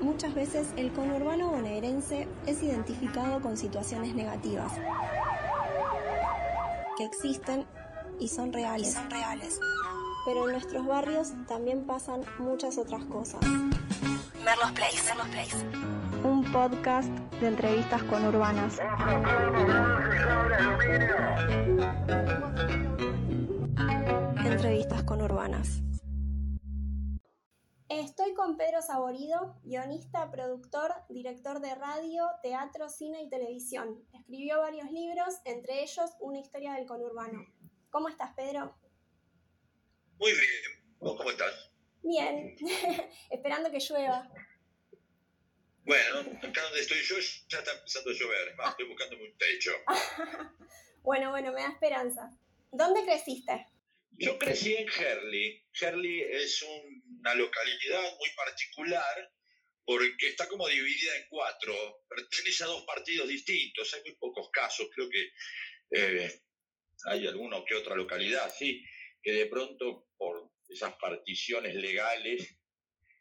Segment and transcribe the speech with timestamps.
[0.00, 4.72] Muchas veces el conurbano bonaerense es identificado con situaciones negativas
[6.96, 7.66] que existen
[8.18, 8.92] y son reales.
[8.92, 9.58] son reales.
[10.24, 13.40] Pero en nuestros barrios también pasan muchas otras cosas.
[14.44, 15.56] Merlos Place, Merlos Place.
[16.22, 17.08] Un podcast
[17.40, 18.78] de entrevistas conurbanas.
[24.44, 25.82] Entrevistas conurbanas.
[28.32, 34.02] Estoy con Pedro Saborido, guionista, productor, director de radio, teatro, cine y televisión.
[34.14, 37.44] Escribió varios libros, entre ellos Una historia del conurbano.
[37.90, 38.74] ¿Cómo estás, Pedro?
[40.18, 40.96] Muy bien.
[40.98, 41.72] ¿Vos cómo estás?
[42.02, 42.56] Bien,
[43.30, 44.26] esperando que llueva.
[45.84, 47.16] Bueno, acá donde estoy yo
[47.48, 48.48] ya está empezando a llover.
[48.48, 49.72] Es más, estoy buscándome un techo.
[51.02, 52.30] bueno, bueno, me da esperanza.
[52.70, 53.66] ¿Dónde creciste?
[54.12, 55.66] Yo crecí en Herley.
[55.78, 56.62] Herley es
[57.22, 59.32] una localidad muy particular
[59.84, 62.04] porque está como dividida en cuatro.
[62.08, 63.92] Pertenece a dos partidos distintos.
[63.94, 64.88] Hay muy pocos casos.
[64.94, 65.32] Creo que
[65.90, 66.40] eh,
[67.06, 68.84] hay alguna que otra localidad, sí,
[69.22, 72.56] que de pronto por esas particiones legales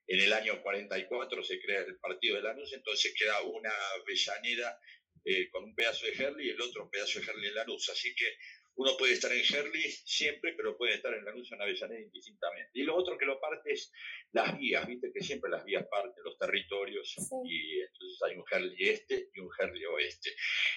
[0.08, 4.80] en el año 44 se crea el partido de Lanús, entonces queda una Avellaneda
[5.24, 7.90] eh, con un pedazo de Herley y el otro pedazo de Herley en Lanús.
[7.90, 8.26] Así que
[8.76, 12.72] uno puede estar en Herley siempre, pero puede estar en Lanús o en Avellaneda indistintamente.
[12.74, 13.92] Y lo otro que lo parte es
[14.32, 18.90] las vías, viste que siempre las vías parten los territorios y entonces hay un Herley
[18.90, 20.32] este y un Herley oeste.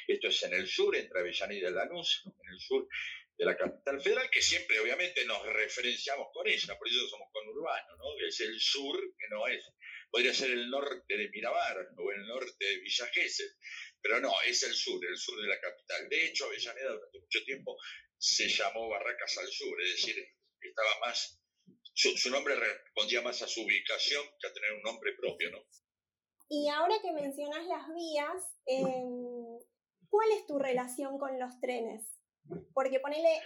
[0.07, 2.89] Esto es en el sur, entre Avellaneda y Lanús, en el sur
[3.37, 7.99] de la capital federal, que siempre obviamente nos referenciamos con ella, por eso somos conurbanos,
[7.99, 8.27] ¿no?
[8.27, 9.73] Es el sur, que no es,
[10.11, 13.51] podría ser el norte de Miramar o el norte de Villa Gesell,
[14.05, 16.07] pero no, es el sur, el sur de la capital.
[16.11, 17.75] De hecho, Avellaneda durante mucho tiempo
[18.19, 20.15] se llamó Barracas al Sur, es decir,
[20.61, 21.41] estaba más,
[21.95, 25.59] su, su nombre respondía más a su ubicación que a tener un nombre propio, ¿no?
[26.51, 29.65] Y ahora que mencionas las vías, eh,
[30.11, 32.03] ¿cuál es tu relación con los trenes?
[32.75, 33.41] Porque ponele,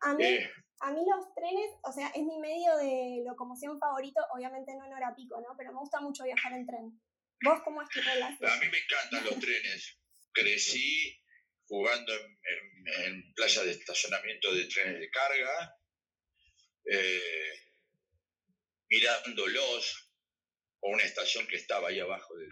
[0.00, 0.50] a mí, Eh.
[0.80, 4.94] a mí los trenes, o sea, es mi medio de locomoción favorito, obviamente no en
[4.94, 5.54] hora pico, ¿no?
[5.58, 7.00] Pero me gusta mucho viajar en tren.
[7.42, 8.50] ¿Vos cómo es tu relación?
[8.50, 9.98] A mí me encantan los trenes.
[10.32, 11.20] Crecí
[11.66, 15.76] jugando en, en, en playa de estacionamiento de trenes de carga,
[16.90, 17.52] eh,
[18.88, 20.12] mirándolos,
[20.80, 22.50] o una estación que estaba ahí abajo del,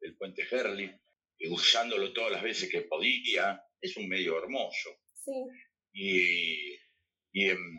[0.00, 0.90] del puente Herley,
[1.38, 3.60] y usándolo todas las veces que podía.
[3.80, 4.90] Es un medio hermoso.
[5.12, 5.32] Sí,
[5.92, 6.74] Y,
[7.32, 7.78] y, em,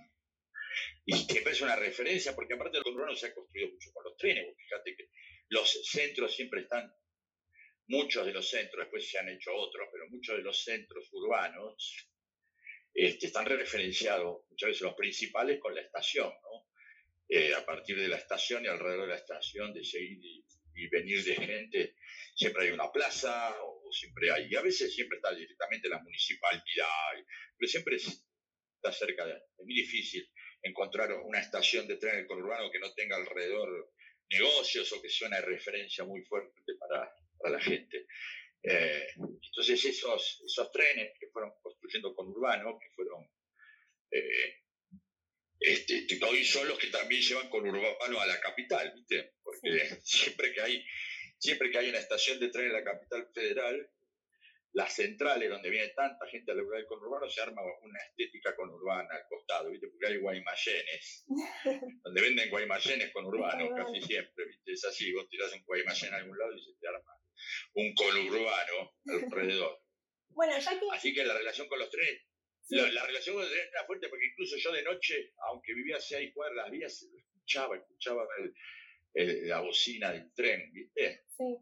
[1.06, 4.18] y siempre es una referencia, porque aparte el conurbano se ha construido mucho con los
[4.18, 4.54] trenes.
[4.58, 5.10] Fíjate que
[5.54, 6.92] los centros siempre están,
[7.88, 12.10] muchos de los centros, después se han hecho otros, pero muchos de los centros urbanos
[12.94, 16.68] este, están referenciados, muchas veces los principales, con la estación, ¿no?
[17.30, 20.20] Eh, a partir de la estación y alrededor de la estación, de seguir
[20.76, 21.96] y, venir de gente,
[22.36, 27.14] siempre hay una plaza, o siempre hay, y a veces siempre está directamente la municipalidad,
[27.58, 28.26] pero siempre es-
[28.76, 30.28] está cerca de, es muy difícil
[30.62, 33.94] encontrar una estación de tren en el conurbano que no tenga alrededor
[34.34, 38.08] negocios o que sea una referencia muy fuerte para, para la gente.
[38.64, 43.30] Eh, entonces esos, esos trenes que fueron construyendo conurbano, que fueron,
[44.12, 44.62] eh,
[45.60, 49.34] este, que hoy son los que también llevan conurbano a la capital, ¿viste?
[49.44, 50.86] Porque siempre que hay,
[51.38, 53.90] siempre que hay una estación de tren en la capital federal,
[54.74, 59.14] las centrales donde viene tanta gente a laburar el conurbano se arma una estética conurbana
[59.14, 59.88] al costado, ¿viste?
[59.88, 61.26] Porque hay guaymayenes,
[62.04, 63.94] donde venden guaymayenes conurbanos Conurbano.
[63.94, 64.72] casi siempre, ¿viste?
[64.74, 67.16] Es así, vos tirás un guaymallén a algún lado y se te arma
[67.76, 69.80] un conurbano alrededor.
[70.30, 70.86] bueno, ya que...
[70.92, 72.24] Así que la relación con los trenes,
[72.64, 75.74] sí, la, la relación con los trenes era fuerte porque incluso yo de noche, aunque
[75.76, 78.54] vivía a seis cuadras, las vías, escuchaba, escuchaba el-
[79.14, 81.26] el- la bocina del tren, ¿viste?
[81.38, 81.58] sí.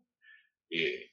[0.69, 1.11] Y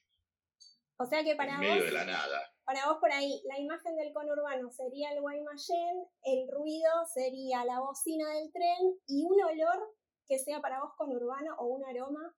[1.00, 2.53] O sea que para en medio vos, de la nada.
[2.64, 7.78] para vos por ahí, la imagen del conurbano sería el Guaymallén, el ruido sería la
[7.78, 9.97] bocina del tren y un olor
[10.27, 12.34] que sea para vos conurbano o un aroma.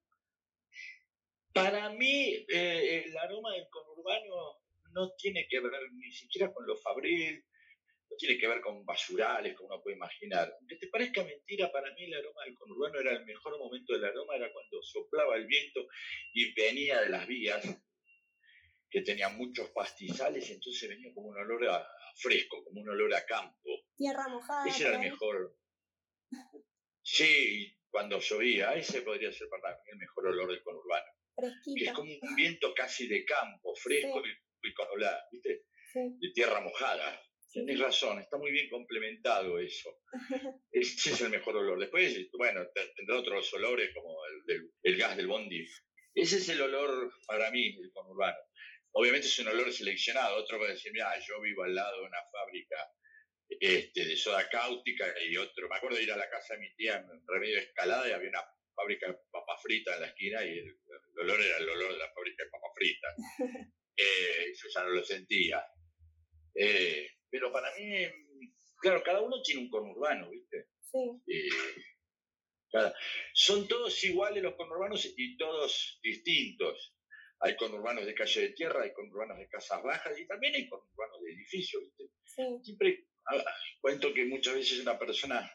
[1.54, 4.60] Para mí, eh, el aroma del conurbano
[4.92, 7.42] no tiene que ver ni siquiera con lo fabril,
[8.10, 10.52] no tiene que ver con basurales, como uno puede imaginar.
[10.60, 14.04] Aunque te parezca mentira, para mí el aroma del conurbano era el mejor momento del
[14.04, 15.80] aroma, era cuando soplaba el viento
[16.34, 17.64] y venía de las vías,
[18.90, 23.14] que tenían muchos pastizales, entonces venía como un olor a, a fresco, como un olor
[23.14, 23.70] a campo.
[23.96, 24.68] Tierra mojada.
[24.68, 25.56] Ese era el mejor.
[27.02, 31.06] Sí, cuando llovía, ese podría ser para mí el mejor olor del conurbano
[31.40, 31.92] que es Fresquito.
[31.94, 35.64] como un viento casi de campo, fresco y, y con olor, ¿viste?
[35.92, 36.00] Sí.
[36.20, 37.20] De tierra mojada.
[37.48, 37.64] Sí.
[37.64, 39.90] Tienes razón, está muy bien complementado eso.
[40.70, 41.80] Ese es el mejor olor.
[41.80, 42.60] Después, bueno,
[42.94, 45.66] tendrá otros olores como el, del, el gas del bondi.
[46.14, 48.38] Ese es el olor para mí, el conurbano.
[48.92, 50.36] Obviamente es un olor seleccionado.
[50.36, 52.76] Otro va a decir, mira, yo vivo al lado de una fábrica
[53.48, 55.68] este, de soda cáustica y otro.
[55.68, 58.28] Me acuerdo de ir a la casa de mi tía en Remedio Escalada y había
[58.28, 58.44] una
[58.74, 60.78] fábrica de papas fritas en la esquina y el,
[61.18, 63.14] olor era el olor de la fábrica de papas fritas.
[64.02, 65.62] Eh, yo ya no lo sentía.
[66.54, 68.06] Eh, pero para mí,
[68.80, 70.68] claro, cada uno tiene un conurbano, ¿viste?
[70.90, 71.20] Sí.
[71.26, 72.92] Eh,
[73.34, 76.94] son todos iguales los conurbanos y todos distintos.
[77.40, 81.22] Hay conurbanos de calle de tierra, hay conurbanos de casas bajas y también hay conurbanos
[81.22, 82.04] de edificios, ¿viste?
[82.24, 82.42] Sí.
[82.62, 83.06] Siempre
[83.80, 85.50] cuento que muchas veces una persona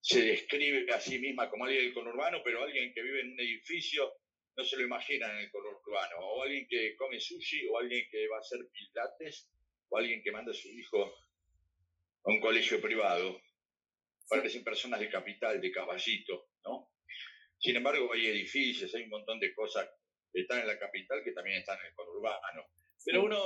[0.00, 3.40] se describe a sí misma como alguien del conurbano, pero alguien que vive en un
[3.40, 4.12] edificio
[4.56, 8.28] no se lo imagina en el conurbano, o alguien que come sushi, o alguien que
[8.28, 9.50] va a hacer pilates,
[9.88, 11.04] o alguien que manda a su hijo
[12.24, 13.40] a un colegio privado.
[14.28, 16.90] Parecen personas de capital, de caballito, ¿no?
[17.58, 19.88] Sin embargo, hay edificios, hay un montón de cosas
[20.40, 22.66] están en la capital que también están en el conurbano.
[23.04, 23.36] Pero uno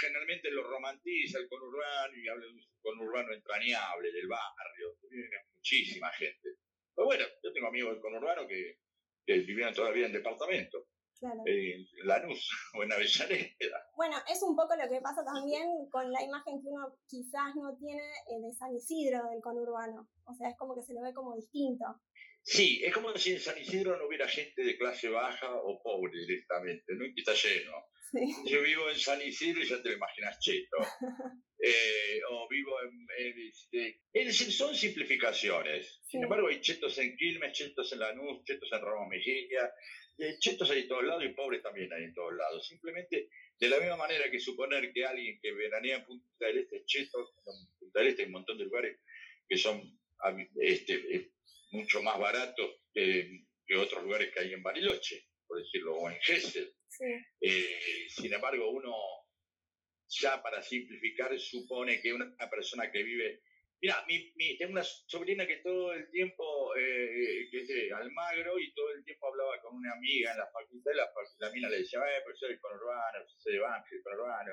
[0.00, 6.10] generalmente lo romantiza el conurbano y habla de un conurbano entrañable, del barrio, vive muchísima
[6.12, 6.56] gente.
[6.94, 8.78] Pero bueno, yo tengo amigos del conurbano que,
[9.26, 10.86] que vivían todavía en departamento.
[11.18, 11.42] Claro.
[11.46, 13.78] En Lanús o en Avellaneda.
[13.96, 17.76] Bueno, es un poco lo que pasa también con la imagen que uno quizás no
[17.76, 20.08] tiene eh, de San Isidro del conurbano.
[20.24, 21.84] O sea, es como que se lo ve como distinto.
[22.46, 26.20] Sí, es como si en San Isidro no hubiera gente de clase baja o pobre
[26.20, 27.06] directamente, ¿no?
[27.06, 27.72] Y está lleno.
[28.44, 30.76] Yo vivo en San Isidro y ya te lo imaginas cheto.
[31.66, 35.98] Eh, o vivo en, este, Es decir, son simplificaciones.
[36.04, 39.72] Sin embargo, hay chetos en Quilmes, chetos en Lanús, chetos en Ramos Mejía,
[40.18, 42.68] eh, chetos hay en todos lados y pobres también hay en todos lados.
[42.68, 46.76] Simplemente, de la misma manera que suponer que alguien que veranea en Punta del Este
[46.76, 49.00] es cheto, en Punta del Este hay un montón de lugares
[49.48, 49.98] que son
[50.60, 51.30] este, eh,
[51.74, 56.20] mucho más baratos que, que otros lugares que hay en Bariloche, por decirlo, o en
[56.20, 56.74] Gessel.
[57.40, 58.94] Eh, sin embargo, uno
[60.08, 63.42] ya para simplificar supone que una, persona que vive...
[63.80, 68.72] Mira, mi, tengo una sobrina que todo el tiempo, eh, que es de Almagro, y
[68.72, 71.78] todo el tiempo hablaba con una amiga en la facultad, y la, la mina le
[71.78, 74.52] decía, eh, profesor de conurbano, profesor de banco, conurbano.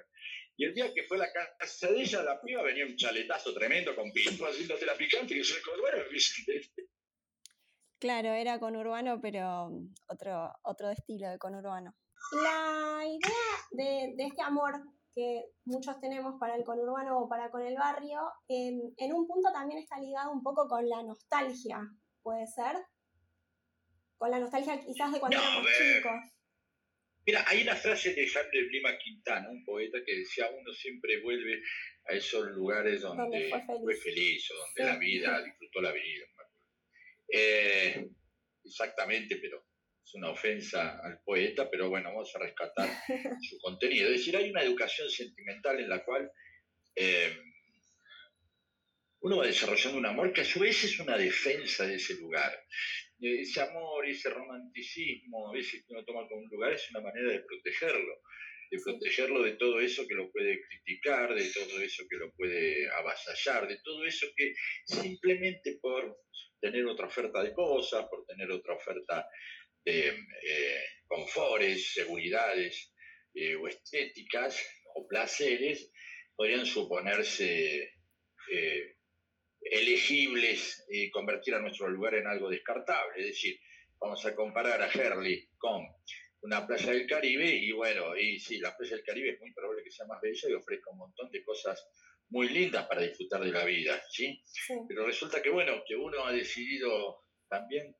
[0.58, 3.54] Y el día que fue a la casa de ella, la piba venía un chaletazo
[3.54, 6.04] tremendo con pinto haciéndote la picante, y yo, conurbano,
[8.02, 9.70] Claro, era conurbano, pero
[10.08, 11.96] otro, otro estilo de conurbano.
[12.44, 14.74] La idea de, este amor
[15.14, 19.80] que muchos tenemos para el conurbano o para con el barrio, en, un punto también
[19.84, 21.80] está ligado un poco con la nostalgia,
[22.24, 22.76] ¿puede ser?
[24.18, 26.42] Con la nostalgia quizás de cuando éramos chicos.
[27.28, 31.62] Mira, hay una frase de de Lima Quintana, un poeta que decía, uno siempre vuelve
[32.06, 36.26] a esos lugares donde, fue feliz, o donde la vida, disfrutó la vida.
[37.32, 38.10] Eh,
[38.64, 39.66] exactamente, pero
[40.04, 42.90] es una ofensa al poeta, pero bueno, vamos a rescatar
[43.50, 44.10] su contenido.
[44.10, 46.30] Es decir, hay una educación sentimental en la cual
[46.96, 47.38] eh,
[49.22, 52.52] uno va desarrollando un amor que a su vez es una defensa de ese lugar.
[53.20, 57.32] Ese amor, ese romanticismo, a veces que uno toma como un lugar, es una manera
[57.32, 58.16] de protegerlo,
[58.72, 62.90] de protegerlo de todo eso que lo puede criticar, de todo eso que lo puede
[62.90, 64.54] avasallar, de todo eso que
[64.86, 66.18] simplemente por
[66.62, 69.28] tener otra oferta de cosas, por tener otra oferta
[69.84, 72.94] de eh, seguridades
[73.34, 74.62] eh, o estéticas
[74.96, 75.92] o placeres
[76.36, 77.94] podrían suponerse
[78.52, 78.96] eh,
[79.62, 83.22] elegibles y convertir a nuestro lugar en algo descartable.
[83.22, 83.60] Es decir,
[84.00, 85.86] vamos a comparar a Herley con
[86.42, 89.84] una playa del Caribe y bueno, y sí, la playa del Caribe es muy probable
[89.84, 91.88] que sea más bella y ofrezca un montón de cosas
[92.32, 94.42] muy lindas para disfrutar de la vida, ¿sí?
[94.46, 94.74] sí.
[94.88, 97.96] Pero resulta que bueno, que uno ha decidido también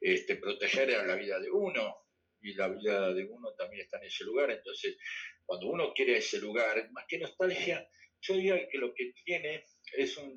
[0.00, 2.02] este, proteger a la vida de uno,
[2.42, 4.50] y la vida de uno también está en ese lugar.
[4.50, 4.96] Entonces,
[5.44, 7.88] cuando uno quiere ese lugar, más que nostalgia,
[8.20, 9.64] yo diría que lo que tiene
[9.96, 10.34] es un,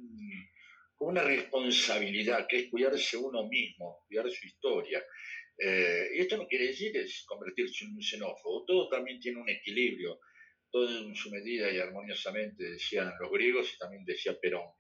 [1.00, 5.04] una responsabilidad, que es cuidarse uno mismo, cuidar su historia.
[5.58, 9.50] Eh, y esto no quiere decir es convertirse en un xenófobo, todo también tiene un
[9.50, 10.20] equilibrio,
[10.76, 14.74] todo en su medida y armoniosamente, decían los griegos y también decía Perón.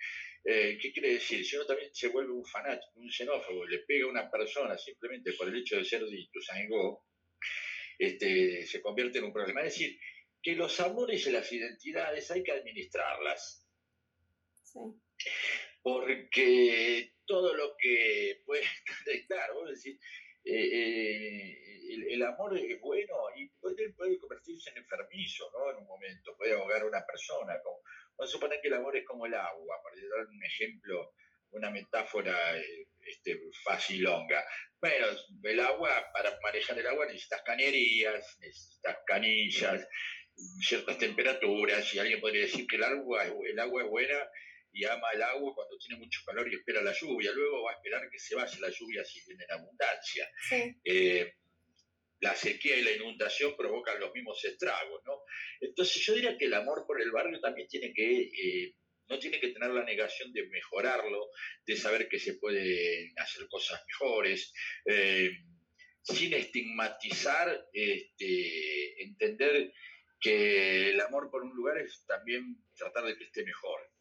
[0.43, 1.45] Eh, ¿Qué quiere decir?
[1.45, 5.31] Si uno también se vuelve un fanático, un xenófobo, le pega a una persona simplemente
[5.31, 7.05] por el hecho de ser de Ituzaingó,
[7.97, 9.61] este, se convierte en un problema.
[9.61, 9.97] Es decir,
[10.43, 13.65] que los amores y las identidades hay que administrarlas.
[14.65, 14.79] Sí.
[15.81, 18.63] Porque todo lo que puede
[19.29, 19.97] claro, es decir,
[20.45, 25.71] eh, eh, el, amor es bueno y puede, puede convertirse en enfermizo, ¿no?
[25.71, 27.81] En un momento, puede ahogar a una persona, como,
[28.17, 31.13] Vamos a suponer que el amor es como el agua, para dar un ejemplo
[31.51, 34.43] una metáfora eh, este, facilonga.
[34.79, 35.07] Bueno,
[35.43, 39.87] el agua, para manejar el agua necesitas cañerías, necesitas canillas,
[40.59, 44.29] ciertas temperaturas, y alguien podría decir que el agua, el agua es buena
[44.75, 47.75] y ama el agua cuando tiene mucho calor y espera la lluvia, luego va a
[47.75, 50.29] esperar que se vaya la lluvia si viene en abundancia.
[50.83, 51.33] Eh,
[52.19, 55.23] la sequía y la inundación provocan los mismos estragos, ¿no?
[55.61, 58.75] Entonces yo diría que el amor por el barrio también tiene que, eh,
[59.07, 61.29] no tiene que tener la negación de mejorarlo,
[61.65, 64.53] de saber que se puede hacer cosas mejores,
[64.85, 65.31] eh,
[66.01, 69.71] sin estigmatizar, este, entender
[70.19, 73.94] que el amor por un lugar es también tratar de que esté mejor.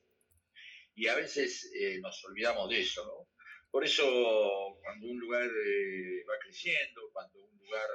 [0.95, 3.29] Y a veces eh, nos olvidamos de eso, ¿no?
[3.71, 4.05] Por eso
[4.81, 7.89] cuando un lugar eh, va creciendo, cuando un lugar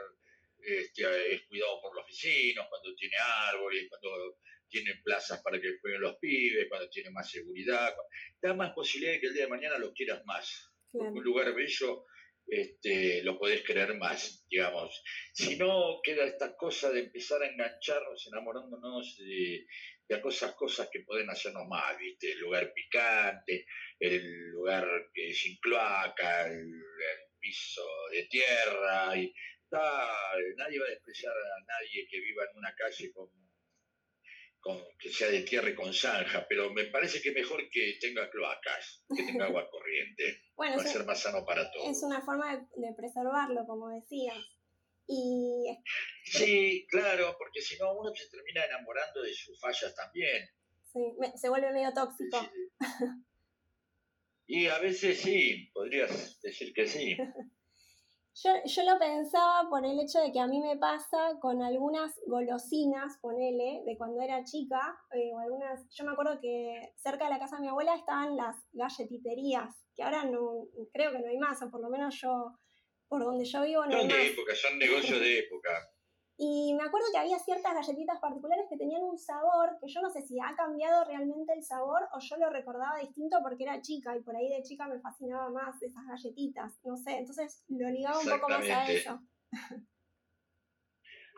[0.61, 6.01] este, es cuidado por los vecinos, cuando tiene árboles, cuando tiene plazas para que jueguen
[6.01, 7.95] los pibes, cuando tiene más seguridad,
[8.41, 10.69] da más posibilidad de que el día de mañana lo quieras más.
[10.91, 12.05] un lugar bello
[12.49, 15.03] este, lo podés creer más, digamos.
[15.33, 19.65] Si no, queda esta cosa de empezar a engancharnos, enamorándonos de,
[20.09, 22.31] de cosas, que pueden hacernos mal, ¿viste?
[22.31, 23.65] El lugar picante,
[23.99, 26.67] el lugar que sin cloaca, el,
[27.41, 29.33] piso de tierra, y
[29.71, 33.29] nadie va a despreciar a nadie que viva en una calle con
[34.99, 39.03] que sea de tierra y con zanja, pero me parece que mejor que tenga cloacas,
[39.15, 40.43] que tenga agua corriente.
[40.55, 41.89] bueno, va a ser más sano para todos.
[41.89, 44.37] Es una forma de, preservarlo, como decías.
[45.07, 45.65] Y...
[46.23, 50.49] Sí, claro, porque si no uno se termina enamorando de sus fallas también.
[50.91, 50.99] Sí,
[51.35, 52.37] se vuelve medio tóxico.
[54.45, 57.15] Y a veces sí, podrías decir que sí.
[58.41, 62.17] Yo, yo, lo pensaba por el hecho de que a mí me pasa con algunas
[62.25, 67.31] golosinas, ponele, de cuando era chica, eh, o algunas, yo me acuerdo que cerca de
[67.31, 71.37] la casa de mi abuela estaban las galletiterías, que ahora no, creo que no hay
[71.37, 72.53] más, o por lo menos yo,
[73.09, 75.69] por donde yo vivo no son de época, son negocios de época.
[76.41, 80.09] Y me acuerdo que había ciertas galletitas particulares que tenían un sabor que yo no
[80.09, 84.15] sé si ha cambiado realmente el sabor o yo lo recordaba distinto porque era chica
[84.15, 88.19] y por ahí de chica me fascinaba más esas galletitas, no sé, entonces lo ligaba
[88.19, 89.19] un poco más a eso.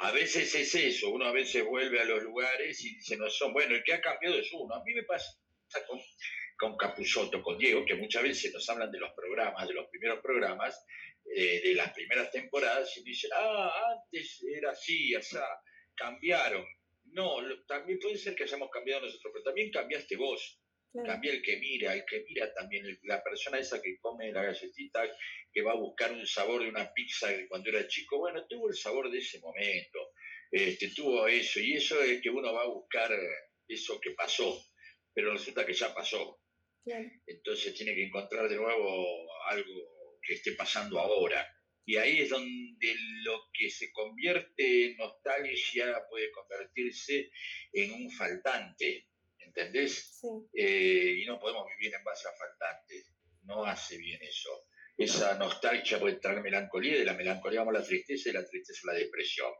[0.01, 3.53] A veces es eso, uno a veces vuelve a los lugares y dice, no son,
[3.53, 4.73] bueno, el que ha cambiado es uno.
[4.75, 5.35] A mí me pasa
[5.87, 5.99] con,
[6.59, 10.19] con Capusotto, con Diego, que muchas veces nos hablan de los programas, de los primeros
[10.21, 10.83] programas,
[11.33, 15.37] eh, de las primeras temporadas y dicen, ah, antes era así, así,
[15.95, 16.65] cambiaron.
[17.13, 20.59] No, también puede ser que hayamos cambiado nosotros, pero también cambiaste vos.
[21.05, 25.09] Cambia el que mira, el que mira también, la persona esa que come la galletita,
[25.53, 28.75] que va a buscar un sabor de una pizza cuando era chico, bueno, tuvo el
[28.75, 29.99] sabor de ese momento,
[30.51, 33.09] este, tuvo eso, y eso es que uno va a buscar
[33.69, 34.61] eso que pasó,
[35.13, 36.41] pero resulta que ya pasó.
[37.25, 41.45] Entonces tiene que encontrar de nuevo algo que esté pasando ahora.
[41.85, 47.31] Y ahí es donde lo que se convierte en nostalgia puede convertirse
[47.73, 49.07] en un faltante,
[49.39, 50.21] ¿entendés?
[50.53, 53.11] Eh, y no podemos vivir en base a faltantes,
[53.43, 54.67] no hace bien eso.
[54.97, 58.81] Esa nostalgia puede traer melancolía, de la melancolía vamos a la tristeza y la tristeza
[58.83, 59.51] a la depresión.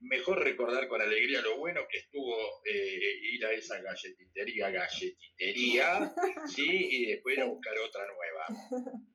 [0.00, 6.14] Mejor recordar con alegría lo bueno que estuvo eh, ir a esa galletitería, galletitería,
[6.46, 6.88] ¿sí?
[6.90, 8.46] Y después ir a buscar otra nueva.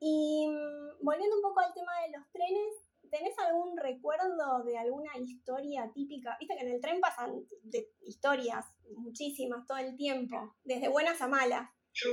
[0.00, 5.16] Y mm, volviendo un poco al tema de los trenes, ¿tenés algún recuerdo de alguna
[5.18, 6.36] historia típica?
[6.38, 8.64] Viste que en el tren pasan de historias
[8.96, 11.68] muchísimas todo el tiempo, desde buenas a malas.
[11.92, 12.10] Yo,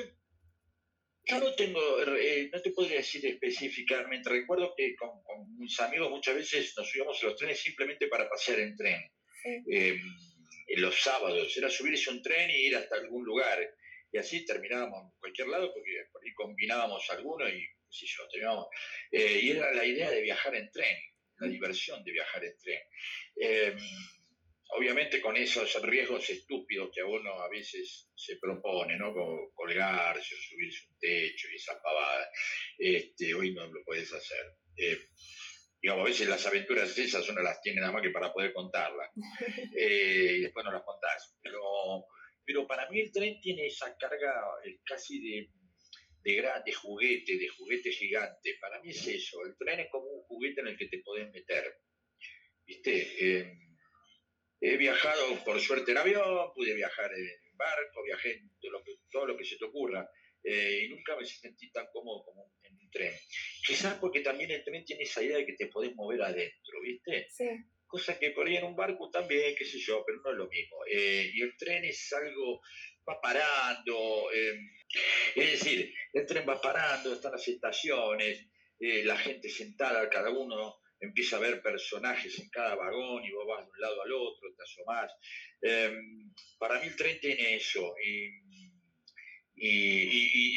[1.40, 1.80] no tengo,
[2.18, 4.30] eh, no te podría decir específicamente.
[4.30, 5.10] Recuerdo que con,
[5.58, 9.02] mis amigos muchas veces nos subíamos a los trenes simplemente para pasear en tren.
[9.44, 10.02] Em,
[10.68, 13.60] en los sábados, era subirse un tren y ir hasta algún lugar.
[14.12, 17.68] Y así terminábamos en cualquier lado porque por ahí combinábamos alguno y
[19.12, 20.98] eh, y era la idea de viajar en tren,
[21.40, 22.82] la diversión de viajar en tren.
[23.36, 23.78] Em,
[24.70, 29.14] obviamente con esos riesgos estúpidos que a uno a veces se propone, ¿no?
[29.14, 32.30] Como colgarse o subirse un techo y esa pavada.
[32.78, 34.58] Este, hoy no lo puedes hacer.
[34.78, 35.00] Eh,
[35.82, 39.10] digamos, a veces las aventuras esas uno las tiene nada más que para poder contarlas.
[39.78, 41.38] Eh, y después no las contás.
[41.42, 41.60] Pero,
[42.46, 44.34] pero para mí el tren tiene esa carga
[44.86, 45.50] casi de
[46.26, 48.58] de, de juguete, de juguete gigante.
[48.60, 51.32] Para mí es eso, el tren es como un juguete en el que te podés
[51.32, 51.78] meter.
[52.66, 53.40] ¿Viste?
[53.40, 53.78] Em,
[54.60, 58.50] he viajado por suerte en avión, pude viajar en barco, viajé en
[59.12, 60.10] todo lo que, se te ocurra.
[60.44, 63.14] Eh, y nunca me sentí tan cómodo como en un tren.
[63.66, 67.28] Quizás porque también el tren tiene esa idea de que te podés mover adentro, ¿viste?
[67.30, 67.50] Sí.
[67.86, 70.48] Cosa que por ahí en un barco también, qué sé yo, pero no es lo
[70.48, 70.78] mismo.
[70.92, 72.62] Eh, y el tren es algo
[73.08, 74.32] va parando.
[74.34, 74.60] Eh,
[75.36, 78.48] es decir, el tren va parando, están las estaciones,
[78.80, 83.46] eh, la gente sentada, cada uno empieza a ver personajes en cada vagón y vos
[83.48, 85.12] vas de un lado al otro, te asomás.
[85.62, 88.44] Em, para mí el tren tiene eso y,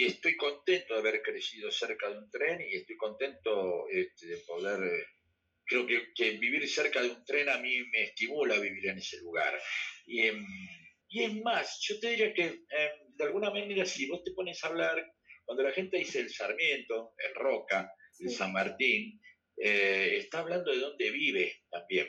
[0.04, 4.82] estoy contento de haber crecido cerca de un tren y estoy contento este, de poder...
[4.82, 5.06] Eh,
[5.64, 9.60] creo que, vivir cerca de un tren a mí me estimula vivir en ese lugar.
[10.06, 10.44] Y, em,
[11.08, 14.62] y es más, yo te diría que em, de alguna manera si vos te pones
[14.62, 15.04] a hablar,
[15.44, 19.20] cuando la gente dice el Sarmiento, el Roca, el San Martín,
[19.56, 22.08] eh, está hablando de dónde vive también,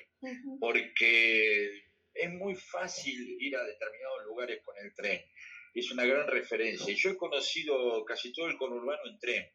[0.60, 1.72] porque
[2.14, 5.22] es muy fácil ir a determinados lugares con el tren.
[5.74, 6.94] Es una gran referencia.
[6.94, 9.52] Yo he conocido casi todo el conurbano en tren.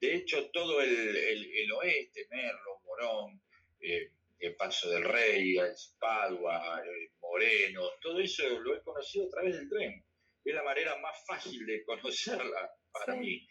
[0.00, 3.42] De hecho, todo el, el, oeste, Merlo, Morón,
[3.80, 5.56] eh, el Paso del Rey,
[5.98, 10.04] Padua, eh, Moreno, todo eso lo he conocido a través del tren.
[10.44, 13.46] Es la manera más fácil de conocerla para mí,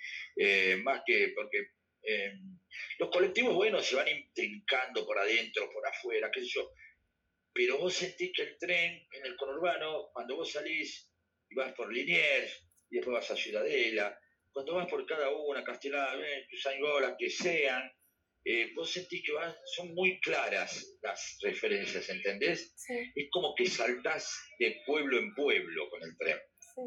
[0.84, 1.76] más que porque
[2.98, 6.72] los colectivos, bueno, se van intrincando por adentro, por afuera, qué sé yo.
[7.54, 11.10] Pero vos sentís que el tren en el conurbano, cuando vos salís
[11.50, 14.20] y vas por Liniers, y después vas a Ciudadela,
[14.52, 17.92] cuando vas por cada una, Castellana, Tuzangola, que sean,
[18.46, 22.74] eh, vos sentís que van, son muy claras las referencias, ¿entendés?
[23.16, 26.38] Es como que saltás de pueblo en pueblo con el tren.
[26.60, 26.82] Sí.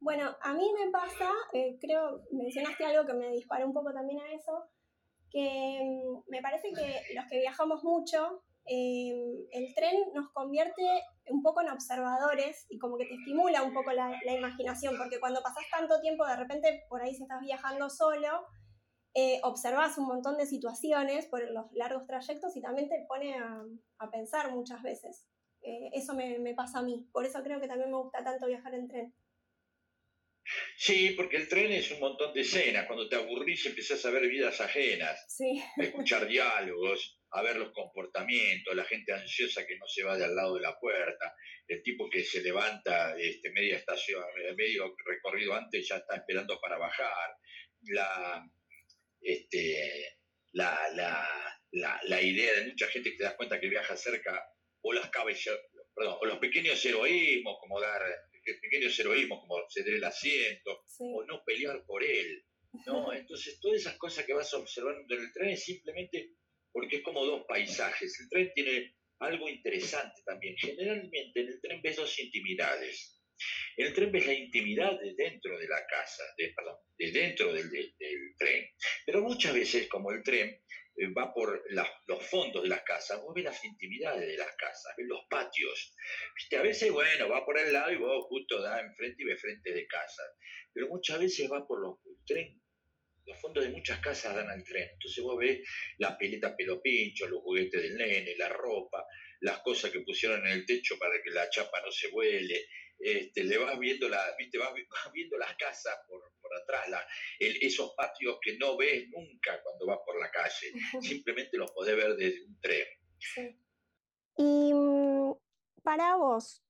[0.00, 4.18] Bueno, a mí me pasa, eh, creo, mencionaste algo que me disparó un poco también
[4.20, 4.70] a eso,
[5.30, 9.12] que mm, me parece que los que viajamos mucho, eh,
[9.52, 10.82] el tren nos convierte
[11.28, 15.42] un poco en observadores y como que te estimula un poco la, imaginación, porque cuando
[15.42, 18.46] pasas tanto tiempo, de repente por ahí si estás viajando solo,
[19.14, 23.64] eh, observas un montón de situaciones por los largos trayectos y también te pone a,
[24.10, 25.26] pensar muchas veces.
[25.62, 28.46] Eh, eso me, me pasa a mí, por eso creo que también me gusta tanto
[28.46, 29.14] viajar en tren.
[30.76, 32.86] Sí, porque el tren es un montón de escenas.
[32.86, 35.38] Cuando te aburrís empezás a ver vidas ajenas,
[35.78, 40.24] a escuchar diálogos, a ver los comportamientos, la gente ansiosa que no se va de
[40.24, 41.34] al lado de la puerta,
[41.68, 44.24] el tipo que se levanta este, media estación,
[44.56, 47.36] medio recorrido antes ya está esperando para bajar,
[47.82, 48.44] la,
[49.20, 50.18] este,
[50.52, 54.44] la, la, la, idea de mucha gente que te das cuenta que viaja cerca,
[54.82, 58.02] o, las perdón, o los pequeños heroísmos, como dar
[58.60, 62.44] pequeños heroísmos como ceder el asiento o no pelear por él.
[62.86, 63.12] ¿no?
[63.12, 66.34] Entonces, todas esas cosas que vas observando en el tren es simplemente
[66.72, 68.18] porque es como dos paisajes.
[68.20, 70.56] El tren tiene algo interesante también.
[70.56, 73.20] Generalmente en el tren ves dos intimidades.
[73.76, 77.52] En el tren ves la intimidad de dentro de la casa, de, perdón, de dentro
[77.52, 78.69] del, del tren.
[79.10, 80.48] Pero muchas veces, como el tren
[80.96, 81.64] eh, va por
[82.06, 85.96] los fondos de las casas, vos ves las intimidades de las casas, ves los patios.
[86.56, 89.72] A veces, bueno, va por el lado y vos justo da enfrente y ves frente
[89.72, 90.22] de casa.
[90.72, 92.62] Pero muchas veces va por los tren.
[93.26, 94.88] Los fondos de muchas casas dan al tren.
[94.92, 95.58] Entonces vos ves
[95.98, 99.04] la peleta pelo pincho, los juguetes del nene, la ropa,
[99.40, 102.64] las cosas que pusieron en el techo para que la chapa no se vuele,
[103.00, 104.58] este, le vas viendo, la, ¿viste?
[104.58, 104.72] Vas,
[105.12, 106.22] viendo las casas por,
[106.62, 107.06] atrás,
[107.38, 112.16] esos patios que no ves nunca cuando vas por la calle, simplemente los podés ver
[112.16, 112.86] desde un tren.
[114.36, 115.32] Y mm,
[115.82, 116.62] para vos,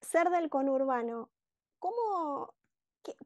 [0.00, 1.30] ser del conurbano,
[1.78, 2.54] ¿cómo,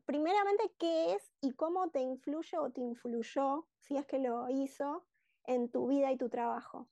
[0.04, 5.06] primeramente, qué es y cómo te influye o te influyó, si es que lo hizo,
[5.44, 6.88] en tu vida y tu trabajo?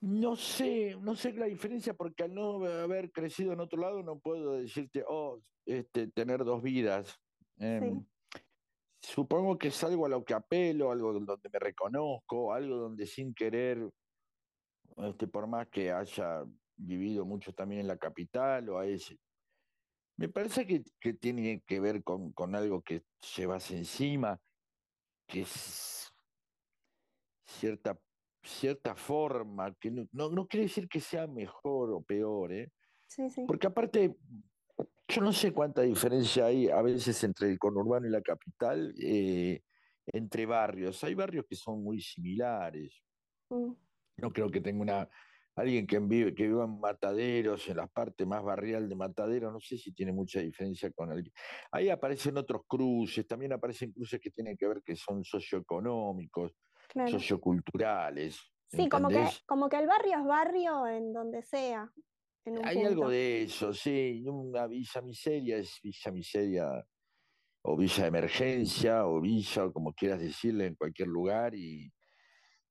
[0.00, 4.18] No sé, no sé la diferencia porque al no haber crecido en otro lado no
[4.18, 7.18] puedo decirte, oh, este, tener dos vidas.
[7.56, 8.06] Em,
[9.02, 13.34] supongo que es algo a lo que apelo, algo donde me reconozco, algo donde sin
[13.34, 13.90] querer,
[14.98, 16.44] este, por más que haya
[16.76, 19.18] vivido mucho también en la capital o a ese,
[20.16, 23.02] me parece que, que tiene que ver con, con algo que
[23.36, 24.40] llevas encima,
[25.26, 26.12] que es
[27.44, 27.98] cierta
[28.48, 32.72] cierta forma, que no, no, quiere decir que sea mejor o peor, ¿eh?
[33.06, 33.44] Sí, sí.
[33.46, 34.16] Porque aparte,
[35.08, 39.62] yo no sé cuánta diferencia hay a veces entre el conurbano y la capital, eh,
[40.06, 41.02] entre barrios.
[41.04, 43.02] Hay barrios que son muy similares.
[43.50, 43.72] Mm.
[44.16, 45.08] No creo que tenga una
[45.58, 49.60] alguien que vive, que viva en Mataderos, en la parte más barrial de Mataderos, no
[49.60, 51.32] sé si tiene mucha diferencia con alguien.
[51.72, 56.52] Ahí aparecen otros cruces, también aparecen cruces que tienen que ver que son socioeconómicos
[56.94, 58.40] socioculturales.
[58.68, 61.90] Sí, como que, como que el barrio es barrio en donde sea.
[62.64, 64.22] Hay algo de eso, sí.
[64.26, 66.86] Una villa miseria es villa miseria
[67.62, 71.92] o villa de emergencia o villa, como quieras decirle, en cualquier lugar y,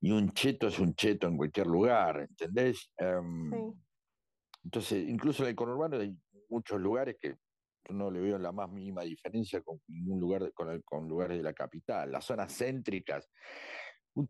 [0.02, 2.92] un cheto es un cheto en cualquier lugar, ¿entendés?
[2.98, 3.74] Em,
[4.64, 6.16] Entonces, incluso en el conurbano hay
[6.50, 7.36] muchos lugares que
[7.90, 11.54] no le veo la más mínima diferencia con ningún lugar con, con lugares de la
[11.54, 12.12] capital.
[12.12, 13.30] Las zonas céntricas,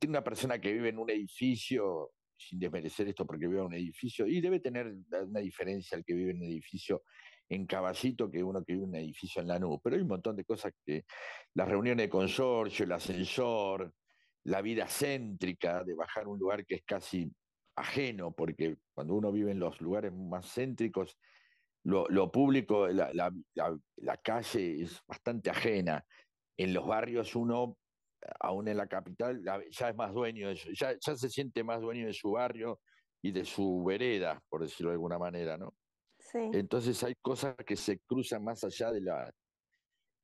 [0.07, 4.27] una persona que vive en un edificio, sin desmerecer esto porque vive en un edificio,
[4.27, 7.03] y debe tener una diferencia el que vive en un edificio
[7.49, 9.79] en Caballito que uno que vive en un edificio en Lanús.
[9.83, 11.05] Pero hay un montón de cosas que
[11.53, 13.93] las reuniones de consorcio, el ascensor,
[14.43, 17.31] la vida céntrica de bajar un lugar que es casi
[17.75, 21.17] ajeno, porque cuando uno vive en los lugares más céntricos,
[21.83, 26.05] lo, público, la, la, calle es bastante ajena.
[26.57, 27.77] En los barrios uno,
[28.39, 31.81] aún en la capital, ya es más dueño de eso, ya, ya se siente más
[31.81, 32.79] dueño de su barrio
[33.21, 35.73] y de su vereda, por decirlo de alguna manera, ¿no?
[36.19, 36.39] Sí.
[36.53, 39.31] Entonces hay cosas que se cruzan más allá de la,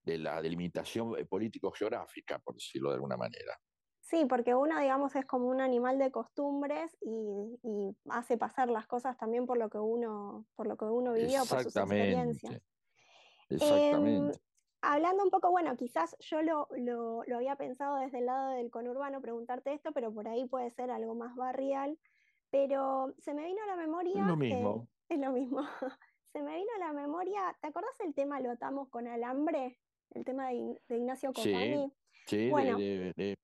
[0.03, 3.57] de la delimitación eh, político-geográfica, por decirlo de alguna manera.
[4.01, 9.17] Sí, porque uno, digamos, es como un animal de costumbres y, hace pasar las cosas
[9.17, 12.61] también por lo que uno, por lo que uno vivió, por sus experiencias.
[13.49, 14.39] Exactamente.
[14.83, 19.73] Hablando un poco, bueno, quizás yo lo, había pensado desde el lado del conurbano preguntarte
[19.73, 21.97] esto, pero por ahí puede ser algo más barrial.
[22.51, 24.21] Pero se me vino a la memoria.
[24.21, 24.87] Es lo mismo.
[25.09, 25.61] es lo mismo.
[26.33, 29.79] se me vino a la memoria, ¿te acordás el tema Lo atamos con alambre?
[30.11, 31.91] El tema de, Ignacio Company.
[32.27, 33.37] Sí, bueno, de,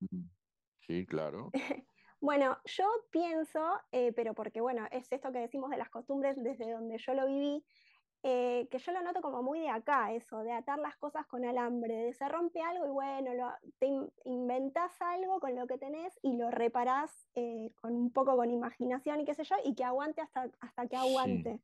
[0.81, 1.51] Sí, claro.
[2.19, 3.59] bueno, yo pienso,
[3.91, 7.27] eh, pero porque bueno, es esto que decimos de las costumbres desde donde yo lo
[7.27, 7.63] viví,
[8.21, 11.45] eh, que yo lo noto como muy de acá, eso, de atar las cosas con
[11.45, 13.87] alambre, de se rompe algo y bueno, lo, te
[14.25, 19.21] inventás algo con lo que tenés y lo reparás eh, con un poco con imaginación
[19.21, 21.61] y qué sé yo, y que aguante hasta, hasta que aguante.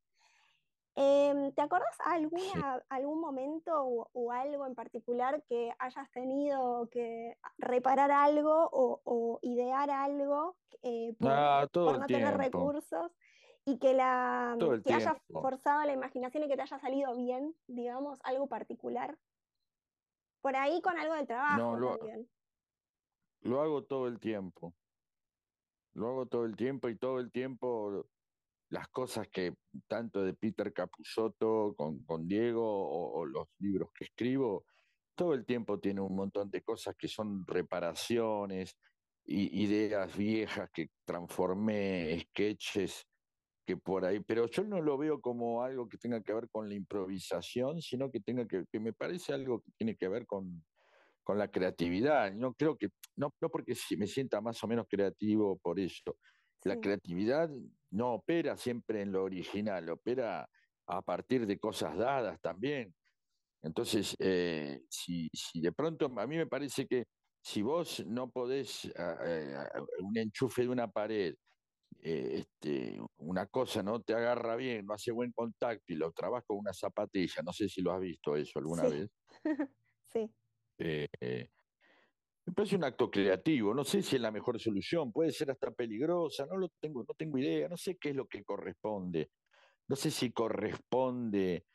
[0.97, 8.11] Em, ¿Te acuerdas alguna, algún momento o, algo en particular que hayas tenido que reparar
[8.11, 13.11] algo o, idear algo eh, por, ah, no tener recursos
[13.65, 18.19] y que, la, que haya forzado la imaginación y que te haya salido bien, digamos,
[18.23, 19.17] algo particular?
[20.41, 22.29] Por ahí con algo del trabajo lo, también.
[23.41, 24.75] Lo hago todo el tiempo.
[25.93, 28.07] Lo hago todo el tiempo y todo el tiempo
[28.69, 29.55] las cosas que
[29.87, 34.65] tanto de Peter Capusotto con, con Diego o, los libros que escribo,
[35.15, 38.77] todo el tiempo tiene un montón de cosas que son reparaciones,
[39.23, 43.07] y, ideas viejas que transformé, sketches
[43.65, 46.69] que por ahí, pero yo no lo veo como algo que tenga que ver con
[46.69, 50.63] la improvisación, sino que tenga que, que me parece algo que tiene que ver con,
[51.23, 52.31] con la creatividad.
[52.33, 56.15] No creo que, no, no porque me sienta más o menos creativo por eso,
[56.65, 57.49] la creatividad
[57.91, 60.49] no opera siempre en lo original, opera
[60.87, 62.93] a partir de cosas dadas también.
[63.61, 67.05] Entonces, eh, si, de pronto, a mí me parece que
[67.41, 69.55] si vos no podés, ah, eh,
[69.99, 71.35] un enchufe de una pared,
[72.01, 76.43] eh, este, una cosa no te agarra bien, no hace buen contacto y lo trabas
[76.45, 79.09] con una zapatilla, no sé si lo has visto eso alguna vez.
[80.13, 80.29] sí.
[82.47, 85.71] Me parece un acto creativo, no sé si es la mejor solución, puede ser hasta
[85.71, 89.31] peligrosa, no lo tengo, no tengo idea, no sé qué es lo que corresponde.
[89.87, 91.65] No sé si corresponde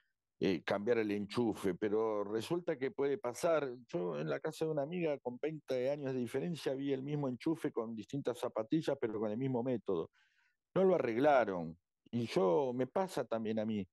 [0.43, 3.71] eh, cambiar el enchufe, pero resulta que puede pasar.
[3.89, 7.29] Yo en la casa de una amiga con 20 años de diferencia vi el mismo
[7.29, 10.11] enchufe con distintas zapatillas, pero con el mismo método.
[10.75, 11.77] No lo arreglaron.
[12.11, 13.87] Y yo me pasa también a mí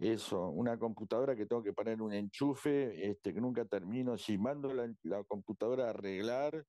[0.00, 4.72] eso, una computadora que tengo que poner un enchufe, este, que nunca termino, si mando
[4.72, 6.64] la, computadora a arreglar,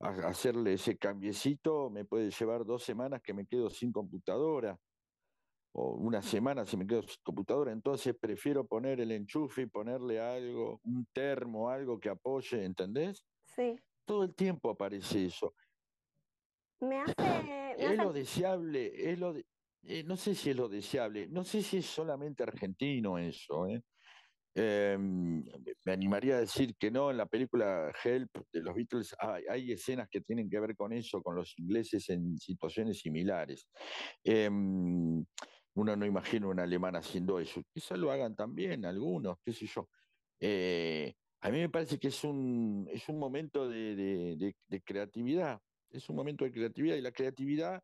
[0.00, 4.78] a, hacerle ese cambiecito, me puede llevar dos semanas que me quedo sin computadora,
[5.78, 10.18] o una semana si me quedo sin computadora, entonces prefiero poner el enchufe y ponerle
[10.18, 13.22] algo, un termo, algo que apoye, ¿entendés?
[13.44, 13.76] Sí.
[14.06, 15.54] Todo el tiempo aparece eso.
[16.80, 17.74] Me hace...
[17.76, 19.44] es lo deseable, es lo, de,
[19.82, 23.66] eh, no sé si es lo deseable, no sé si es solamente argentino eso.
[23.66, 23.82] ¿eh?
[24.54, 25.44] Em,
[25.84, 30.08] me animaría a decir que no, en la película Help de los Beatles hay, escenas
[30.08, 33.68] que tienen que ver con eso, con los ingleses en situaciones similares.
[35.76, 37.62] Uno no imagina un alemán haciendo eso.
[37.72, 39.88] Quizá lo hagan también algunos, qué sé yo.
[40.40, 45.60] Eh, a mí me parece que es un, es un momento de creatividad,
[45.90, 47.82] es un momento de creatividad y la creatividad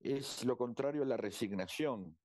[0.00, 2.16] es lo contrario a la resignación.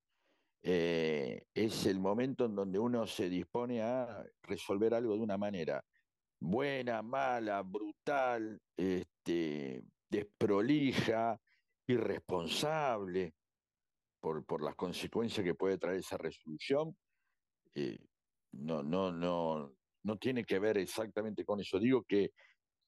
[0.62, 5.84] Eh, es el momento en donde uno se dispone a resolver algo de una manera
[6.40, 11.40] buena, mala, brutal, este, desprolija,
[11.88, 13.34] irresponsable
[14.20, 16.96] por, por, las consecuencias que puede traer esa resolución.
[17.76, 17.98] Eh,
[18.54, 21.80] no, no, no, no tiene que ver exactamente con eso.
[21.80, 22.32] Digo que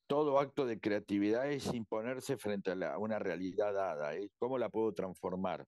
[0.07, 4.15] todo acto de creatividad es imponerse frente a, una realidad dada.
[4.15, 4.29] ¿eh?
[4.37, 5.65] ¿Cómo la puedo transformar?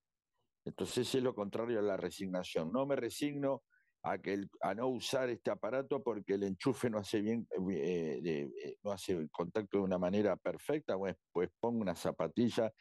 [0.65, 2.71] Entonces es lo contrario a la resignación.
[2.71, 3.63] No me resigno
[4.03, 8.91] a, que a no usar este aparato porque el enchufe no hace bien, eh, no
[8.91, 12.71] hace el contacto de una manera perfecta, pues, pues pongo una zapatilla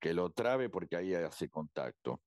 [0.00, 2.20] que lo trabe porque ahí hace contacto.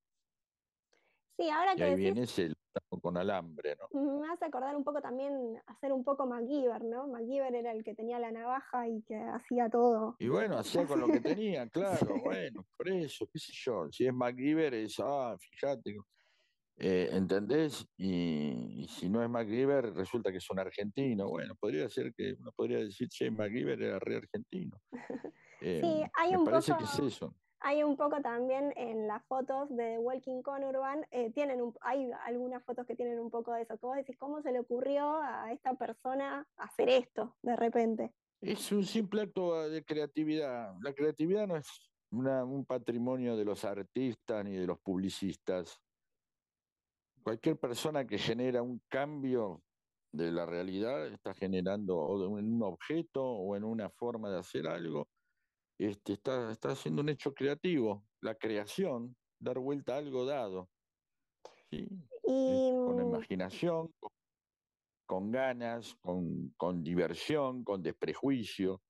[1.37, 2.53] Sí, ahora que ahí viene ese
[3.01, 4.19] con alambre, ¿no?
[4.19, 7.07] Me hace acordar un poco también hacer un poco MacGyver, ¿no?
[7.07, 10.15] MacGyver era el que tenía la navaja y que hacía todo.
[10.19, 11.67] Y bueno, hacía con lo que tenía,
[12.09, 13.91] claro, bueno, por eso, qué sé yo.
[13.91, 15.97] Si es MacGyver es, ah, fíjate,
[16.77, 17.85] eh, ¿entendés?
[17.97, 21.27] Y, si no es MacGyver, resulta que es un argentino.
[21.27, 24.77] Bueno, podría ser que uno podría decir, che, MacGyver era re argentino.
[25.59, 29.69] sí, em, hay un parece que es eso hay un poco también en las fotos
[29.69, 33.85] de Walking Conurban, eh, tienen hay algunas fotos que tienen un poco de eso, que
[33.85, 38.13] vos decís, ¿cómo se le ocurrió a esta persona hacer esto de repente?
[38.41, 40.73] Es un simple acto de creatividad.
[40.81, 41.67] La creatividad no es
[42.11, 45.79] un patrimonio de los artistas ni de los publicistas.
[47.21, 49.61] Cualquier persona que genera un cambio
[50.11, 55.07] de la realidad está generando en un objeto o en una forma de hacer algo
[55.87, 60.69] este, está, está haciendo un hecho creativo, la creación, dar vuelta a algo dado.
[61.69, 61.87] ¿sí?
[62.21, 63.93] Con mm, imaginación,
[65.05, 68.81] con, ganas, con, con diversión, con desprejuicio,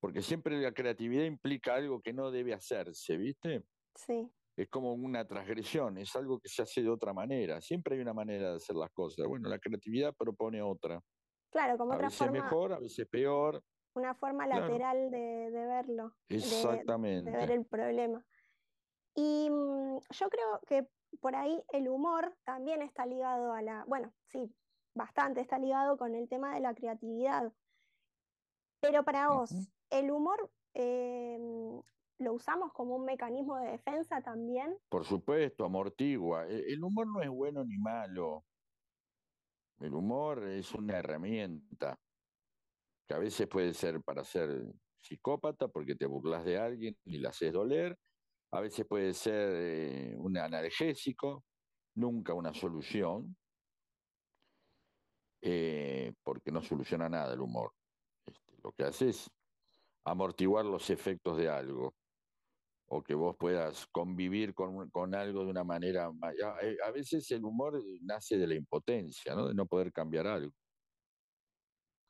[0.00, 3.64] porque siempre la creatividad implica algo que no debe hacerse, ¿viste?
[3.94, 4.30] Sí.
[4.56, 7.60] Es como una transgresión, es algo que se hace de otra manera.
[7.60, 9.26] Siempre hay una manera de hacer las cosas.
[9.26, 11.00] Bueno, la creatividad propone otra.
[11.50, 13.62] Claro, como a otra veces mejor, a veces peor,
[13.98, 17.30] una forma lateral de, verlo, Exactamente.
[17.30, 18.24] De, ver el problema.
[19.14, 20.86] Y mm, yo creo que
[21.20, 24.54] por ahí el humor también está ligado a la, bueno, sí,
[24.94, 27.52] bastante está ligado con el tema de la creatividad.
[28.80, 29.52] Pero para vos,
[29.90, 31.82] ¿el humor em,
[32.18, 34.76] lo usamos como un mecanismo de defensa también?
[34.88, 36.46] Por supuesto, amortigua.
[36.46, 38.44] E, el humor no es bueno ni malo.
[39.80, 41.98] El humor es una herramienta
[43.08, 44.64] que a veces puede ser para ser
[44.98, 47.98] psicópata porque te burlas de alguien y le haces doler,
[48.52, 51.44] a veces puede ser eh, un analgésico,
[51.94, 53.34] nunca una solución,
[55.40, 57.72] eh, porque no soluciona nada el humor.
[58.26, 59.30] Este, lo que hace es
[60.04, 61.94] amortiguar los efectos de algo,
[62.90, 66.10] o que vos puedas convivir con, con algo de una manera...
[66.62, 70.52] Eh, a, veces el humor nace de la impotencia, de no poder cambiar algo.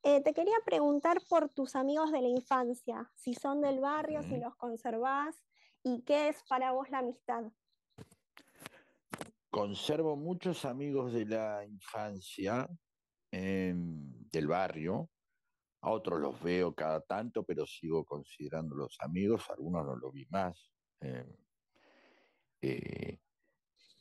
[0.03, 4.37] Eh, te quería preguntar por tus amigos de la infancia, si son del barrio, si
[4.39, 5.37] los conservás
[5.83, 7.45] y qué es para vos la amistad.
[9.51, 12.69] Conservo muchos amigos de la infancia
[13.31, 15.11] del barrio,
[15.83, 20.71] a otros los veo cada tanto, pero sigo considerándolos amigos, algunos no los vi más.
[21.01, 21.37] Em,
[22.63, 23.21] eh,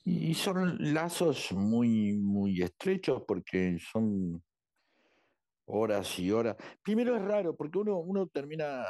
[0.04, 4.44] y son lazos muy, muy estrechos porque son
[5.68, 6.56] horas y horas.
[6.82, 8.86] Primero es raro porque uno, uno termina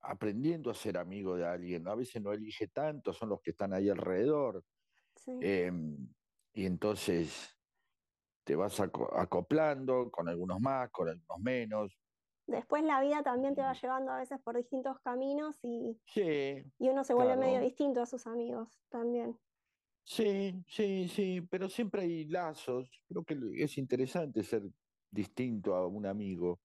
[0.00, 3.72] aprendiendo a ser amigo de alguien, a veces no elige tanto, son los que están
[3.72, 4.64] ahí alrededor.
[5.40, 6.08] Em,
[6.54, 7.56] y entonces
[8.44, 11.98] te vas acoplando con algunos más, con algunos menos.
[12.46, 16.88] Después la vida también te va llevando a veces por distintos caminos y, sí, y
[16.88, 19.38] uno se vuelve medio distinto a sus amigos también.
[20.04, 22.88] Sí, sí, sí, pero siempre hay lazos.
[23.06, 24.62] Creo que es interesante ser
[25.10, 26.60] distinto a un amigo.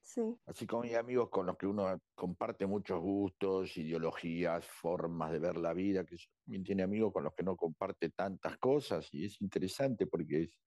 [0.00, 0.22] Sí.
[0.46, 5.56] Así como hay amigos con los que uno comparte muchos gustos, ideologías, formas de ver
[5.58, 9.40] la vida, que también tiene amigos con los que no comparte tantas cosas y es
[9.42, 10.58] interesante porque es...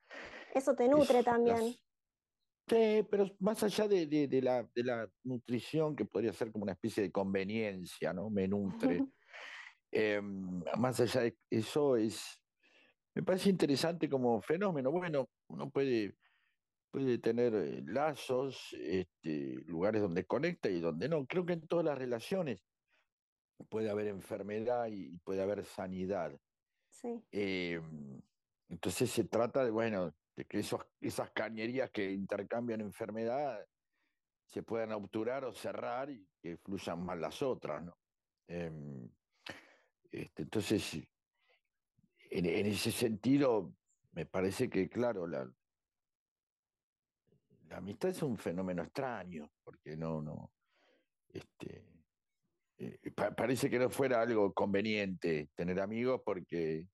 [0.54, 1.74] Eso te nutre también.
[2.68, 6.74] Sí, pero más allá de, de, la, de la nutrición, que podría ser como una
[6.74, 8.30] especie de conveniencia, ¿no?
[8.30, 9.04] Me nutre.
[9.94, 12.42] Em, más allá de eso, es,
[13.14, 14.90] me parece interesante como fenómeno.
[14.90, 16.16] Bueno, uno puede
[16.92, 21.26] puede tener eh, lazos, este, lugares donde conecta y donde no.
[21.26, 22.64] Creo que en todas las relaciones
[23.70, 26.38] puede haber enfermedad y puede haber sanidad.
[26.90, 27.24] Sí.
[27.32, 28.22] Em,
[28.70, 33.66] entonces se trata de, bueno, de que esos, esas cañerías que intercambian enfermedad
[34.46, 37.98] se puedan obturar o cerrar y que fluyan más las otras, ¿no?
[38.48, 39.10] Em,
[40.12, 40.96] este, entonces,
[42.30, 43.74] en, en, ese sentido,
[44.12, 45.50] me parece que, claro, la,
[47.72, 50.52] la amistad es un fenómeno extraño, porque no, no,
[51.30, 51.86] este,
[52.78, 53.00] eh,
[53.36, 56.86] parece que no fuera algo conveniente tener amigos porque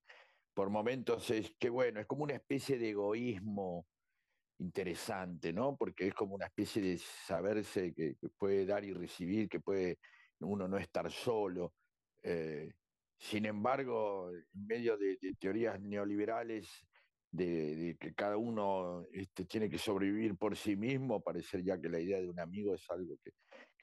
[0.53, 3.87] por momentos es que bueno, es como una especie de egoísmo
[4.59, 5.75] interesante, ¿no?
[5.75, 9.97] Porque es como una especie de saberse que, puede dar y recibir, que puede
[10.41, 11.73] uno no estar solo.
[12.21, 12.71] Eh,
[13.17, 16.69] sin embargo, en medio de, teorías neoliberales
[17.37, 21.99] de, que cada uno este, tiene que sobrevivir por sí mismo, parecer ya que la
[21.99, 23.31] idea de un amigo es algo que,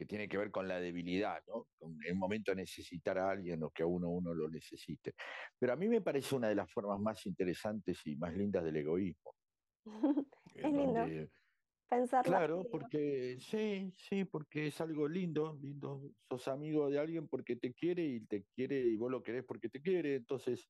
[0.07, 1.69] tiene que ver con la debilidad, ¿no?
[1.79, 5.15] Con el momento de necesitar a alguien o que a uno uno lo necesite.
[5.59, 8.77] Pero a mí me parece una de las formas más interesantes y más lindas del
[8.77, 9.35] egoísmo.
[10.57, 11.07] es lindo.
[12.25, 16.03] Claro, porque sí, sí, porque es algo lindo, lindo.
[16.29, 19.69] Sos amigo de alguien porque te quiere y te quiere y vos lo querés porque
[19.69, 20.17] te quiere.
[20.17, 20.69] Entonces,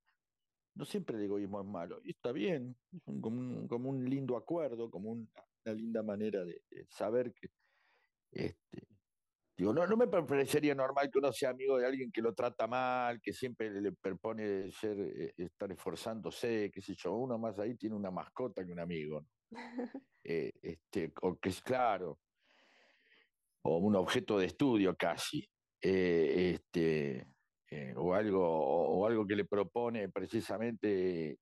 [0.75, 2.01] no siempre el egoísmo es malo.
[2.05, 5.29] Y está bien, es como, un, lindo acuerdo, como una,
[5.73, 7.49] linda manera de, saber que,
[8.33, 8.89] este,
[9.57, 12.67] digo, no, no me parecería normal que uno sea amigo de alguien que lo trata
[12.67, 17.15] mal, que siempre le propone ser, eh, estar esforzándose, qué sé yo.
[17.15, 19.21] Uno más ahí tiene una mascota que un amigo.
[19.21, 19.29] ¿no?
[20.27, 22.19] Eh, este, o que es claro,
[23.61, 25.47] o un objeto de estudio casi,
[25.83, 27.27] eh, este,
[27.77, 31.39] eh, o, algo, o, algo que le propone precisamente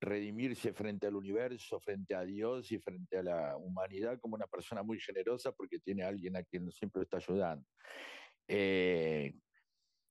[0.00, 4.82] redimirse frente al universo, frente a Dios y frente a la humanidad como una persona
[4.82, 7.66] muy generosa porque tiene a alguien a quien siempre está ayudando.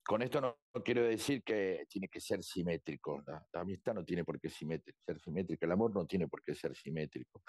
[0.04, 3.24] Con esto no, quiero decir que tiene que ser simétrico.
[3.26, 5.66] La, amistad no tiene por qué ser simétrica.
[5.66, 7.44] El amor no tiene por qué ser simétrico.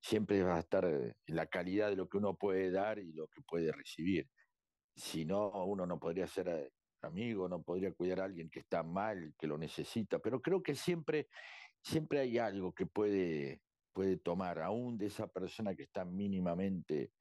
[0.00, 3.28] Siempre va a estar en la calidad de lo que uno puede dar y lo
[3.28, 4.26] que puede recibir.
[4.96, 6.72] Si no, uno no podría ser eh,
[7.06, 10.18] amigo, no podría cuidar a alguien que está mal, que lo necesita.
[10.18, 11.28] Pero creo que siempre,
[11.82, 13.60] siempre hay algo que puede,
[13.92, 17.12] puede tomar, aún de esa persona que está mínimamente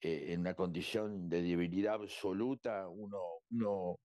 [0.00, 3.18] eh, en una condición de debilidad absoluta, uno,
[3.50, 3.96] uno,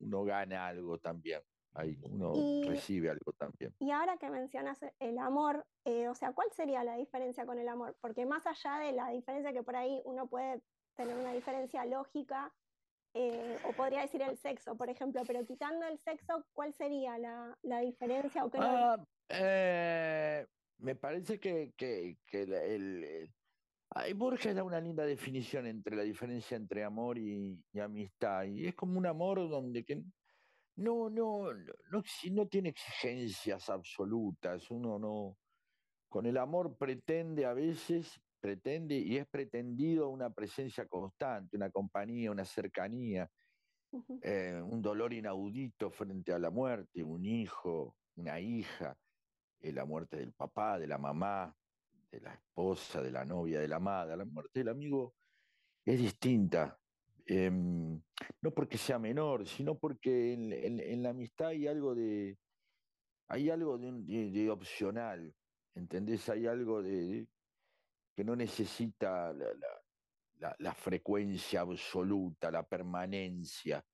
[0.00, 1.42] uno, gana algo también.
[1.74, 2.32] Ahí uno
[2.66, 3.74] recibe algo también.
[3.80, 7.68] Y ahora que mencionas el amor, eh, o sea, ¿cuál sería la diferencia con el
[7.68, 7.94] amor?
[8.00, 10.62] Porque más allá de la diferencia que por ahí uno puede
[10.94, 12.50] tener una diferencia lógica,
[13.18, 17.80] eh, o podría decir el sexo, por ejemplo, pero quitando el sexo, ¿cuál sería la,
[17.80, 18.44] diferencia?
[18.44, 18.96] O ah,
[20.78, 23.32] me parece que, que, el,
[23.90, 28.44] Ay, Borges da una linda definición entre la diferencia entre amor y, amistad.
[28.44, 30.02] Y es como un amor donde que
[30.76, 32.02] no, no, no,
[32.32, 34.70] no, tiene exigencias absolutas.
[34.70, 35.38] Uno no.
[36.10, 42.30] Con el amor pretende a veces, pretende y es pretendido una presencia constante, una compañía,
[42.30, 43.28] una cercanía,
[44.22, 48.96] eh, un dolor inaudito frente a la muerte, un hijo, una hija,
[49.58, 51.52] eh, la muerte del papá, de la mamá,
[52.08, 55.14] de la esposa, de la novia, de la amada, la muerte del amigo
[55.84, 56.78] es distinta.
[57.26, 58.00] Em,
[58.42, 62.38] no porque sea menor, sino porque en, la amistad hay algo de,
[63.26, 65.34] hay algo de, opcional,
[65.74, 66.28] ¿entendés?
[66.28, 67.26] Hay algo de,
[68.16, 73.84] que no necesita la, frecuencia absoluta, la permanencia.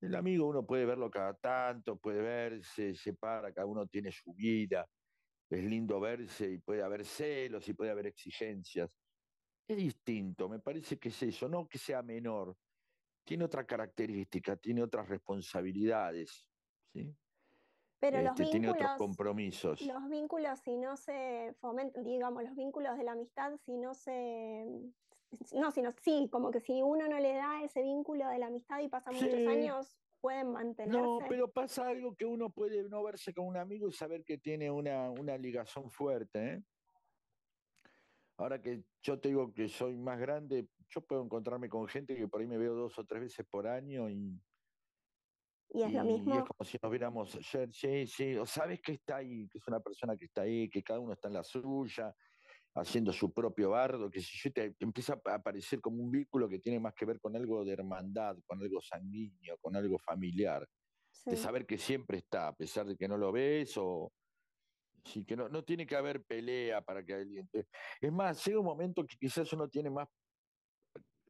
[0.00, 4.32] El amigo uno puede verlo cada tanto, puede verse, se para, cada uno tiene su
[4.34, 4.88] vida,
[5.50, 8.88] es lindo verse y puede haber celos y puede haber exigencias.
[9.66, 12.56] Es distinto, me parece que es eso, no que sea menor,
[13.24, 16.46] tiene otra característica, tiene otras responsabilidades,
[16.92, 17.12] ¿sí?
[18.04, 19.80] Pero los vínculos, este, tiene otros compromisos.
[19.80, 24.66] Los vínculos, si no se fomentan, digamos, los vínculos de la amistad, si no se.
[25.52, 28.80] No, sino sí, como que si uno no le da ese vínculo de la amistad
[28.80, 31.00] y pasa muchos años, pueden mantenerse.
[31.00, 34.36] No, pero pasa algo que uno puede no verse con un amigo y saber que
[34.36, 36.52] tiene una, una ligazón fuerte.
[36.52, 36.62] ¿eh?
[38.36, 42.28] Ahora que yo te digo que soy más grande, yo puedo encontrarme con gente que
[42.28, 44.38] por ahí me veo dos o tres veces por año y.
[45.70, 46.34] Y es lo mismo.
[46.34, 49.58] Y es como si nos viéramos ayer, sí, sí, o sabes que está ahí, que
[49.58, 52.14] es una persona que está ahí, que cada uno está en la suya,
[52.74, 56.58] haciendo su propio bardo, que si yo te, empieza a aparecer como un vínculo que
[56.58, 60.68] tiene más que ver con algo de hermandad, con algo sanguíneo, con algo familiar,
[61.24, 64.12] de saber que siempre está, a pesar de que no lo ves o
[65.04, 67.48] sí que no, no tiene que haber pelea para que alguien
[68.00, 70.08] Es más, llega un momento que quizás uno tiene más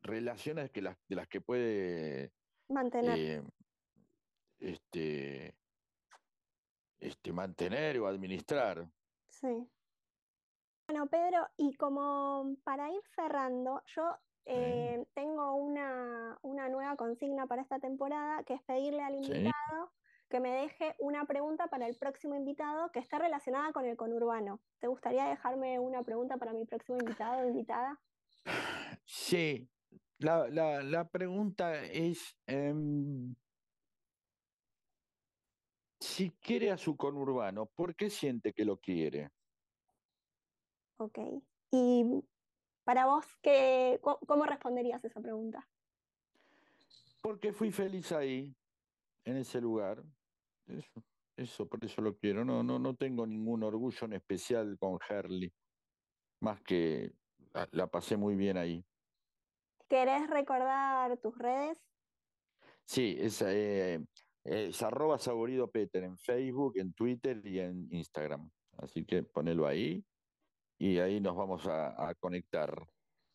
[0.02, 2.32] relaciones que las de las que puede
[2.68, 3.18] mantener.
[3.18, 3.42] Eh,
[4.64, 5.54] este,
[6.98, 8.86] este, mantener o administrar.
[9.28, 9.68] Sí.
[10.88, 14.16] Bueno, Pedro, y como para ir cerrando, yo
[14.46, 19.92] eh, tengo una, nueva consigna para esta temporada, que es pedirle al invitado
[20.28, 24.60] que me deje una pregunta para el próximo invitado que está relacionada con el conurbano.
[24.80, 28.00] ¿Te gustaría dejarme una pregunta para mi próximo invitado o invitada?
[29.04, 29.68] Sí,
[30.18, 33.34] la, pregunta es, em,
[36.14, 39.30] si quiere a su conurbano, ¿por qué siente que lo quiere?
[40.98, 41.18] Ok.
[41.72, 42.04] Y
[42.84, 45.68] para vos, ¿qué, ¿cómo responderías esa pregunta?
[47.20, 48.54] Porque fui feliz ahí.
[49.24, 50.04] en ese lugar.
[50.66, 51.02] Eso,
[51.36, 52.44] eso, por eso lo quiero.
[52.44, 55.52] No, no, no tengo ningún orgullo en especial con Herley,
[56.40, 57.12] más que
[57.72, 58.84] la, pasé muy bien ahí.
[59.88, 61.82] ¿Querés recordar tus redes?
[62.84, 64.04] Sí, es, eh,
[64.44, 68.50] es arroba saborido Peter en Facebook, en Twitter y en Instagram.
[68.78, 70.04] Así que ponelo ahí
[70.78, 72.86] y ahí nos vamos a, conectar.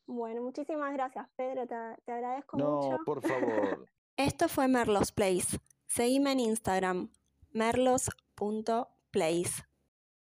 [0.06, 1.68] Bueno, muchísimas gracias, Pedro.
[1.68, 2.92] Te, te agradezco mucho.
[2.92, 3.86] No, por favor.
[4.18, 5.60] Esto fue Merlos Place.
[5.88, 7.10] Seguime en Instagram,
[7.52, 9.69] merlos.place.